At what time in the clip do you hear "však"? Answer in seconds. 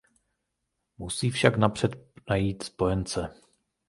1.31-1.57